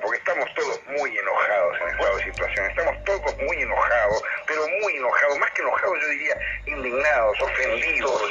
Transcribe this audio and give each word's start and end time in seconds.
porque 0.00 0.18
estamos 0.18 0.48
todos 0.54 0.80
muy 0.86 1.18
enojados 1.18 1.76
en 1.80 1.88
esta 1.88 2.24
situación, 2.24 2.66
estamos 2.66 3.04
todos 3.04 3.36
muy 3.38 3.62
enojados, 3.62 4.22
pero 4.46 4.66
muy 4.82 4.96
enojados, 4.96 5.38
más 5.38 5.50
que 5.52 5.62
enojados 5.62 5.98
yo 6.00 6.08
diría 6.08 6.36
indignados, 6.66 7.40
ofendidos. 7.40 8.22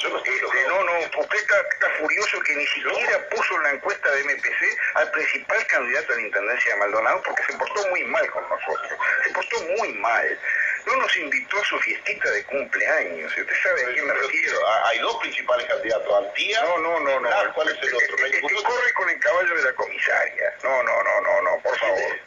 Este, 0.00 0.68
no, 0.68 0.82
no, 0.84 0.92
usted 0.98 1.36
está, 1.36 1.60
está 1.60 1.90
furioso 1.98 2.40
que 2.40 2.56
ni 2.56 2.66
siquiera 2.66 3.28
puso 3.30 3.56
en 3.56 3.62
la 3.64 3.70
encuesta 3.72 4.10
de 4.10 4.24
MPC 4.24 4.78
al 4.94 5.10
principal 5.10 5.66
candidato 5.66 6.12
a 6.12 6.16
la 6.16 6.22
Intendencia 6.22 6.72
de 6.72 6.80
Maldonado 6.80 7.22
porque 7.22 7.42
se 7.44 7.58
portó 7.58 7.88
muy 7.88 8.04
mal 8.04 8.30
con 8.30 8.42
nosotros, 8.48 8.98
se 9.24 9.30
portó 9.30 9.60
muy 9.78 9.92
mal 9.94 10.38
no 10.86 10.96
nos 10.96 11.16
invitó 11.16 11.60
a 11.60 11.64
su 11.64 11.78
fiestita 11.80 12.30
de 12.30 12.44
cumpleaños. 12.44 13.36
¿Usted 13.36 13.54
sabe 13.62 13.84
a 13.84 13.92
quién 13.92 14.06
me 14.06 14.14
refiero? 14.14 14.58
Hay 14.86 14.98
dos 14.98 15.16
principales 15.16 15.66
candidatos, 15.68 16.26
Antía. 16.26 16.62
No, 16.62 16.78
no, 16.78 17.00
no, 17.00 17.20
no. 17.20 17.30
¿Cuál 17.54 17.68
es 17.68 17.82
el 17.82 17.94
otro? 17.94 18.26
El, 18.26 18.32
que 18.32 18.40
corre 18.40 18.92
con 18.94 19.10
el 19.10 19.20
caballo 19.20 19.56
de 19.56 19.62
la 19.62 19.72
comisaria. 19.74 20.54
No, 20.62 20.82
no, 20.82 21.02
no, 21.02 21.20
no, 21.20 21.42
no, 21.42 21.62
por 21.62 21.78
favor. 21.78 22.18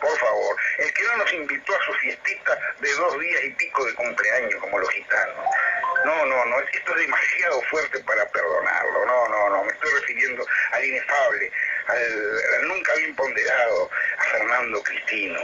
Por 0.00 0.16
favor, 0.16 0.56
el 0.78 0.92
que 0.92 1.02
no 1.02 1.16
nos 1.16 1.32
invitó 1.32 1.74
a 1.74 1.84
su 1.84 1.92
fiestita 1.94 2.56
de 2.78 2.94
dos 2.94 3.18
días 3.18 3.44
y 3.44 3.50
pico 3.50 3.84
de 3.84 3.94
cumpleaños 3.94 4.60
como 4.60 4.78
los 4.78 4.90
gitanos. 4.90 5.44
No, 6.04 6.24
no, 6.24 6.44
no, 6.44 6.60
esto 6.60 6.92
es 6.92 7.00
demasiado 7.00 7.60
fuerte 7.62 7.98
para 8.04 8.24
perdonarlo. 8.30 9.06
No, 9.06 9.28
no, 9.28 9.48
no, 9.50 9.64
me 9.64 9.72
estoy 9.72 9.90
refiriendo 9.90 10.46
al 10.70 10.84
inefable, 10.84 11.52
al, 11.88 12.68
nunca 12.68 12.94
bien 12.94 13.16
ponderado, 13.16 13.90
a 14.18 14.22
Fernando 14.22 14.82
Cristino. 14.84 15.40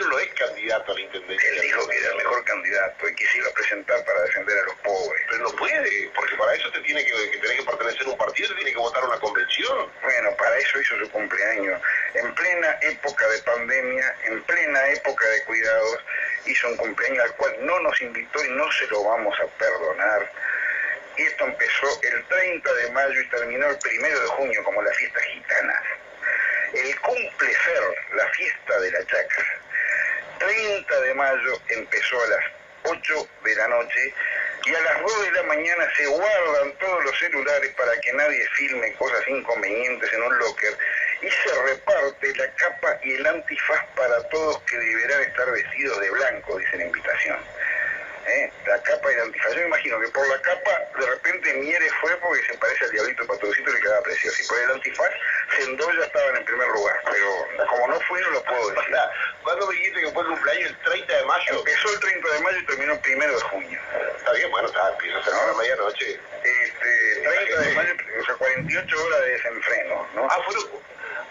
No 0.00 0.18
es 0.18 0.32
candidato 0.34 0.92
a 0.92 0.94
la 0.94 1.00
intendencia. 1.00 1.48
Él 1.50 1.60
dijo 1.60 1.86
que 1.86 1.98
era 1.98 2.08
el 2.10 2.16
mejor 2.16 2.44
candidato 2.44 3.08
y 3.08 3.14
que 3.14 3.26
se 3.28 3.38
iba 3.38 3.48
a 3.48 3.52
presentar 3.52 4.04
para 4.04 4.22
defender 4.22 4.58
a 4.58 4.62
los 4.64 4.74
pobres. 4.76 5.22
Pero 5.28 5.42
no 5.42 5.50
puede, 5.56 6.10
porque 6.14 6.36
para 6.36 6.54
eso 6.54 6.70
te 6.72 6.80
tiene 6.80 7.04
que, 7.04 7.12
que 7.30 7.38
tener 7.38 7.56
que 7.58 7.64
pertenecer 7.64 8.06
a 8.06 8.10
un 8.10 8.18
partido, 8.18 8.48
te 8.48 8.54
tiene 8.56 8.72
que 8.72 8.78
votar 8.78 9.02
a 9.04 9.06
una 9.06 9.18
convención. 9.20 9.90
Bueno, 10.02 10.36
para 10.36 10.58
eso 10.58 10.80
hizo 10.80 10.98
su 10.98 11.10
cumpleaños. 11.10 11.80
En 12.14 12.34
plena 12.34 12.78
época 12.80 13.28
de 13.28 13.38
pandemia, 13.42 14.16
en 14.24 14.42
plena 14.44 14.88
época 14.88 15.28
de 15.28 15.44
cuidados, 15.44 15.98
hizo 16.46 16.68
un 16.68 16.76
cumpleaños 16.76 17.24
al 17.24 17.36
cual 17.36 17.56
no 17.60 17.78
nos 17.80 18.00
invitó 18.00 18.44
y 18.44 18.48
no 18.50 18.72
se 18.72 18.86
lo 18.88 19.04
vamos 19.04 19.38
a 19.38 19.46
perdonar. 19.58 20.32
Y 21.16 21.22
esto 21.22 21.44
empezó 21.44 22.00
el 22.02 22.24
30 22.24 22.72
de 22.72 22.90
mayo 22.92 23.20
y 23.20 23.28
terminó 23.28 23.66
el 23.66 23.76
1 23.76 24.20
de 24.20 24.26
junio 24.28 24.64
como 24.64 24.82
la 24.82 24.92
fiesta 24.92 25.20
gitana. 25.20 25.82
El 26.72 27.00
cumplecer, 27.00 27.82
la 28.14 28.26
fiesta 28.28 28.80
de 28.80 28.90
la 28.92 29.06
chacra. 29.06 29.60
30 31.00 31.02
de 31.02 31.14
mayo 31.14 31.60
empezó 31.68 32.22
a 32.22 32.28
las 32.28 32.44
8 32.84 33.28
de 33.44 33.54
la 33.56 33.68
noche 33.68 34.14
y 34.66 34.74
a 34.74 34.80
las 34.80 35.02
2 35.02 35.22
de 35.22 35.32
la 35.32 35.42
mañana 35.44 35.88
se 35.96 36.06
guardan 36.06 36.72
todos 36.78 37.04
los 37.04 37.18
celulares 37.18 37.70
para 37.76 37.92
que 38.00 38.12
nadie 38.12 38.46
filme 38.56 38.92
cosas 38.94 39.26
inconvenientes 39.28 40.12
en 40.12 40.22
un 40.22 40.38
locker 40.38 40.76
y 41.22 41.28
se 41.28 41.62
reparte 41.62 42.34
la 42.36 42.50
capa 42.54 42.98
y 43.02 43.14
el 43.14 43.26
antifaz 43.26 43.84
para 43.96 44.22
todos 44.28 44.60
que 44.62 44.76
deberán 44.76 45.22
estar 45.22 45.50
vestidos 45.50 46.00
de 46.00 46.10
blanco, 46.10 46.58
dice 46.58 46.76
la 46.76 46.84
invitación. 46.84 47.38
¿Eh? 48.26 48.52
La 48.66 48.82
capa 48.82 49.10
y 49.10 49.14
el 49.14 49.20
antifaz. 49.22 49.54
Yo 49.54 49.62
imagino 49.62 50.00
que 50.00 50.08
por 50.08 50.28
la 50.28 50.40
capa 50.42 50.70
de 50.98 51.06
repente 51.06 51.54
Mieres 51.54 51.92
fue 52.00 52.16
porque 52.18 52.44
se 52.44 52.58
parece 52.58 52.84
al 52.84 52.90
diablito 52.92 53.26
patucito 53.26 53.70
y 53.70 53.74
le 53.74 53.80
quedaba 53.80 54.02
precioso. 54.02 54.42
Y 54.42 54.46
por 54.46 54.58
el 54.58 54.70
antifaz, 54.70 55.10
Sendoya 55.56 56.04
estaba 56.04 56.38
en 56.38 56.44
primer 56.44 56.68
lugar. 56.68 57.00
Pero 57.10 57.29
como 57.80 57.94
no 57.94 58.00
fue, 58.00 58.20
no 58.20 58.30
lo 58.30 58.44
puedo 58.44 58.70
decir. 58.70 58.96
¿Cuándo 59.42 59.66
me 59.66 59.74
dijiste 59.74 60.00
que 60.00 60.10
fue 60.10 60.22
el 60.22 60.28
cumpleaños? 60.28 60.70
¿El 60.70 60.78
30 60.78 61.16
de 61.16 61.24
mayo? 61.24 61.58
Empezó 61.58 61.92
el 61.92 62.00
30 62.00 62.28
de 62.28 62.40
mayo 62.40 62.58
y 62.58 62.66
terminó 62.66 62.92
el 62.92 63.16
1 63.16 63.26
de 63.26 63.40
junio. 63.40 63.80
Está 64.16 64.32
bien, 64.32 64.50
bueno, 64.50 64.68
está, 64.68 64.90
empieza 64.90 65.18
a 65.18 65.24
ser 65.24 65.34
a 65.34 65.46
la 65.46 65.52
medianoche. 65.54 66.20
Este, 66.44 67.22
30 67.22 67.60
de 67.60 67.74
mayo, 67.74 67.94
o 68.20 68.24
sea, 68.24 68.34
48 68.34 69.04
horas 69.04 69.20
de 69.20 69.30
desenfreno, 69.30 70.08
¿no? 70.14 70.28
Ah, 70.30 70.38
fueron 70.44 70.80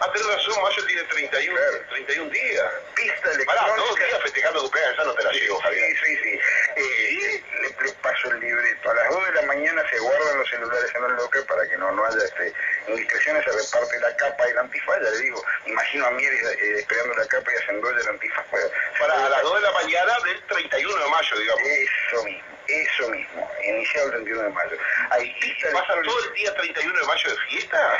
Ah, 0.00 0.08
tenés 0.12 0.28
razón, 0.28 0.62
Mayo 0.62 0.86
tiene 0.86 1.02
31, 1.02 1.60
31 1.90 2.30
días. 2.30 2.72
Pista 2.94 3.32
electrónica. 3.32 3.52
Pará, 3.52 3.76
dos 3.76 3.96
días 3.96 4.22
festejando 4.22 4.60
cumpleaños, 4.62 4.96
ya 4.96 5.04
no 5.04 5.14
te 5.14 5.24
la 5.24 5.32
llevo, 5.32 5.58
Javier. 5.58 5.98
Sí, 5.98 6.16
sí, 6.16 6.22
sí. 6.22 6.40
Eh, 6.76 7.42
le, 7.62 7.84
le, 7.84 7.92
paso 7.94 8.30
el 8.30 8.38
libreto. 8.38 8.90
A 8.90 8.94
las 8.94 9.08
2 9.10 9.26
de 9.26 9.32
la 9.32 9.42
mañana 9.42 9.82
se 9.90 9.98
guardan 9.98 10.38
los 10.38 10.48
celulares 10.50 10.94
en 10.94 11.04
el 11.04 11.12
locker 11.16 11.44
haya 12.08 12.24
este, 12.24 12.52
indiscreciones. 12.88 13.44
Se 13.44 13.50
reparte 13.52 14.00
la 14.00 14.16
capa 14.16 14.48
y 14.48 14.50
el 14.50 14.58
antifaz, 14.58 15.02
ya 15.02 15.10
le 15.10 15.18
digo. 15.18 15.44
Imagino 15.66 16.06
a 16.06 16.10
Mieres 16.12 16.42
eh, 16.42 16.78
esperando 16.78 17.14
la 17.14 17.26
capa 17.26 17.52
y 17.52 17.56
haciendo 17.56 17.90
el 17.90 18.08
antifaz. 18.08 18.46
Bueno, 18.50 18.68
para 18.98 19.26
a 19.26 19.28
las 19.28 19.42
2 19.42 19.54
de 19.54 19.60
la 19.60 19.72
mañana 19.72 20.12
del 20.24 20.42
31 20.46 21.04
de 21.04 21.10
mayo, 21.10 21.38
digamos. 21.38 21.62
Eso 21.62 22.24
mismo. 22.24 22.58
Eso 22.68 23.08
mismo, 23.08 23.50
iniciado 23.64 24.08
el 24.08 24.12
31 24.12 24.42
de 24.42 24.48
mayo. 24.50 24.76
Hay 25.08 25.32
pista 25.40 25.70
¿Pasa 25.72 25.94
todo 26.04 26.24
el 26.24 26.34
día 26.34 26.54
31 26.54 27.00
de 27.00 27.06
mayo 27.06 27.30
de 27.30 27.36
fiesta? 27.48 27.98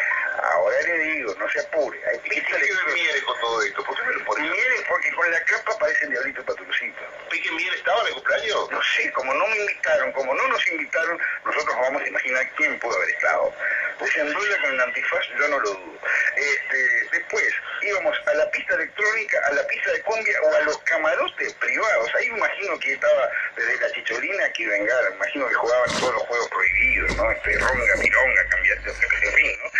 Ahora 0.53 0.77
le 0.83 0.99
digo, 0.99 1.35
no 1.39 1.49
se 1.49 1.61
apure. 1.61 1.99
Hay 2.07 2.19
¿Qué 2.19 2.43
tiene 2.43 2.67
que 2.67 2.75
ver 2.75 2.95
Miere 2.95 3.23
con 3.23 3.41
todo 3.41 3.63
esto? 3.63 3.83
¿Por 3.83 3.97
qué 3.97 4.03
me 4.03 4.13
lo 4.13 4.25
pones? 4.27 4.51
Miere 4.51 4.77
porque 4.87 5.11
con 5.15 5.31
la 5.31 5.43
capa 5.45 5.79
parece 5.79 6.05
el 6.05 6.11
diablito 6.11 6.45
patrucito. 6.45 7.01
¿Pique 7.31 7.51
Miere 7.53 7.77
estaba 7.77 8.03
en 8.03 8.09
el 8.09 8.15
cumpleaños? 8.15 8.71
No 8.71 8.83
sé, 8.83 9.11
como 9.13 9.33
no 9.33 9.47
me 9.47 9.57
invitaron, 9.57 10.13
como 10.13 10.35
no 10.35 10.49
nos 10.49 10.67
invitaron, 10.71 11.19
nosotros 11.47 11.77
vamos 11.81 12.03
a 12.03 12.07
imaginar 12.07 12.51
quién 12.57 12.79
pudo 12.79 12.95
haber 12.95 13.09
estado. 13.09 13.55
Pues 13.99 14.15
en 14.17 14.33
duda 14.33 14.59
con 14.63 14.73
el 14.75 14.81
antifaz, 14.81 15.25
yo 15.39 15.49
no 15.49 15.59
lo 15.59 15.71
dudo. 15.71 15.99
Este, 16.37 17.09
después 17.11 17.45
íbamos 17.83 18.17
a 18.27 18.35
la 18.35 18.51
pista 18.51 18.75
electrónica, 18.75 19.43
a 19.47 19.53
la 19.53 19.67
pista 19.67 19.91
de 19.93 20.03
cumbia 20.03 20.41
o 20.43 20.55
a 20.55 20.61
los 20.61 20.79
camarotes 20.79 21.53
privados. 21.55 22.15
Ahí 22.15 22.27
imagino 22.27 22.79
que 22.79 22.93
estaba 22.93 23.31
desde 23.57 23.81
la 23.81 23.93
chicholina 23.93 24.53
que 24.53 24.67
me 24.67 24.79
imagino 24.79 25.49
que 25.49 25.55
jugaban 25.55 25.91
todos 25.99 26.15
los 26.15 26.23
juegos 26.23 26.49
prohibidos, 26.49 27.17
¿no? 27.17 27.31
Este, 27.33 27.59
ronga, 27.59 27.97
mironga, 27.97 28.49
cambiaste, 28.49 28.91
en 28.91 29.33
fin, 29.33 29.59
¿no? 29.63 29.71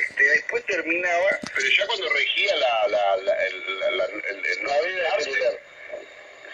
Este, 0.00 0.22
después 0.22 0.64
terminaba... 0.66 1.38
Pero 1.54 1.68
ya 1.68 1.86
cuando 1.86 2.08
regía 2.10 2.56
la, 2.56 2.88
la, 2.88 3.16
la, 3.16 3.46
el, 3.46 3.80
la, 3.80 4.04
el, 4.04 4.46
el, 4.46 4.64
la 4.64 5.20
celular 5.20 5.60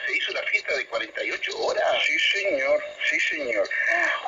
se 0.06 0.16
hizo 0.16 0.32
la 0.32 0.42
fiesta 0.42 0.74
de 0.76 0.86
48 0.86 1.58
horas. 1.58 1.84
Sí, 2.06 2.18
señor, 2.18 2.82
sí, 3.08 3.20
señor. 3.20 3.68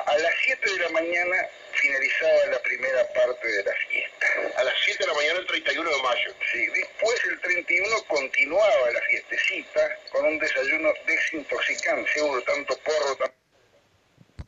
A 0.05 0.17
las 0.17 0.33
7 0.43 0.71
de 0.71 0.79
la 0.79 0.89
mañana 0.89 1.47
finalizaba 1.87 2.45
la 2.51 2.59
primera 2.59 3.07
parte 3.13 3.47
de 3.47 3.63
la 3.63 3.73
fiesta. 3.73 4.27
A 4.57 4.63
las 4.63 4.73
7 4.83 5.03
de 5.03 5.07
la 5.07 5.13
mañana 5.13 5.39
el 5.39 5.47
31 5.47 5.89
de 5.89 6.03
mayo. 6.03 6.33
Sí, 6.51 6.67
después 6.67 7.25
el 7.25 7.39
31 7.39 8.03
continuaba 8.07 8.91
la 8.91 9.01
fiestecita 9.01 9.97
con 10.11 10.25
un 10.25 10.37
desayuno 10.39 10.93
desintoxicante, 11.05 12.11
seguro 12.11 12.41
tanto 12.41 12.77